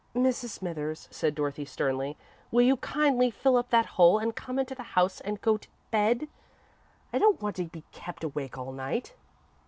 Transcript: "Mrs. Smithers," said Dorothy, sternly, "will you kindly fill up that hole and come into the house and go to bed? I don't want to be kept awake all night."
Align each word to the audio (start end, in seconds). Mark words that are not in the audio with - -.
"Mrs. 0.15 0.49
Smithers," 0.49 1.07
said 1.11 1.35
Dorothy, 1.35 1.63
sternly, 1.63 2.17
"will 2.49 2.63
you 2.63 2.77
kindly 2.77 3.29
fill 3.29 3.55
up 3.55 3.69
that 3.69 3.85
hole 3.85 4.17
and 4.17 4.35
come 4.35 4.57
into 4.57 4.73
the 4.73 4.81
house 4.97 5.21
and 5.21 5.39
go 5.41 5.57
to 5.57 5.67
bed? 5.91 6.27
I 7.13 7.19
don't 7.19 7.39
want 7.39 7.57
to 7.57 7.65
be 7.65 7.83
kept 7.91 8.23
awake 8.23 8.57
all 8.57 8.71
night." 8.71 9.13